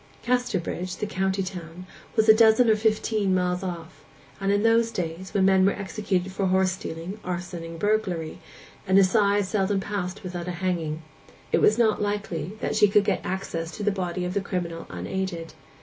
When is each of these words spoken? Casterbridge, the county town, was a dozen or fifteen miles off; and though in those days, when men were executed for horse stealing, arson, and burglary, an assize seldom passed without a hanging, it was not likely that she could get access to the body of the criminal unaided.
Casterbridge, 0.23 0.95
the 0.97 1.05
county 1.05 1.43
town, 1.43 1.85
was 2.15 2.27
a 2.27 2.33
dozen 2.33 2.71
or 2.71 2.75
fifteen 2.75 3.35
miles 3.35 3.61
off; 3.61 4.03
and 4.39 4.49
though 4.49 4.55
in 4.55 4.63
those 4.63 4.89
days, 4.89 5.31
when 5.31 5.45
men 5.45 5.63
were 5.63 5.73
executed 5.73 6.31
for 6.31 6.47
horse 6.47 6.71
stealing, 6.71 7.19
arson, 7.23 7.63
and 7.63 7.77
burglary, 7.77 8.39
an 8.87 8.97
assize 8.97 9.47
seldom 9.47 9.79
passed 9.79 10.23
without 10.23 10.47
a 10.47 10.51
hanging, 10.63 11.03
it 11.51 11.61
was 11.61 11.77
not 11.77 12.01
likely 12.01 12.53
that 12.61 12.75
she 12.75 12.87
could 12.87 13.03
get 13.05 13.21
access 13.23 13.69
to 13.77 13.83
the 13.83 13.91
body 13.91 14.25
of 14.25 14.33
the 14.33 14.41
criminal 14.41 14.87
unaided. 14.89 15.53